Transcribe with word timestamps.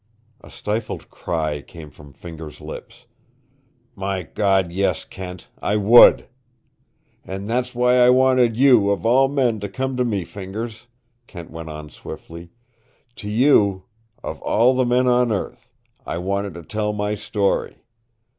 A 0.43 0.49
stifled 0.49 1.11
cry 1.11 1.61
came 1.61 1.91
from 1.91 2.11
Fingers' 2.11 2.59
lips. 2.59 3.05
"My 3.95 4.23
God, 4.23 4.71
yes, 4.71 5.05
Kent 5.05 5.51
I 5.61 5.75
would!" 5.75 6.27
"And 7.23 7.47
that's 7.47 7.75
why 7.75 7.97
I 7.97 8.09
wanted 8.09 8.57
you, 8.57 8.89
of 8.89 9.05
all 9.05 9.27
men, 9.27 9.59
to 9.59 9.69
come 9.69 9.95
to 9.97 10.03
me, 10.03 10.23
Fingers," 10.25 10.87
Kent 11.27 11.51
went 11.51 11.69
on 11.69 11.89
swiftly. 11.91 12.49
"To 13.17 13.29
you, 13.29 13.83
of 14.23 14.41
all 14.41 14.73
the 14.73 14.87
men 14.87 15.05
on 15.05 15.31
earth, 15.31 15.69
I 16.03 16.17
wanted 16.17 16.55
to 16.55 16.63
tell 16.63 16.93
my 16.93 17.13
story. 17.13 17.75